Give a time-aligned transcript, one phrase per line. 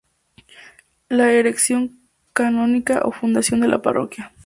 [1.09, 1.99] La erección
[2.33, 4.33] canónica o fundación de la Parroquia.